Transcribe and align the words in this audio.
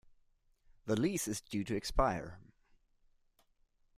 The 0.85 0.99
lease 0.99 1.27
is 1.27 1.41
due 1.41 1.63
to 1.63 1.75
expire. 1.75 2.39